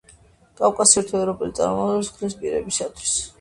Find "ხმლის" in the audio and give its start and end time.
2.17-2.39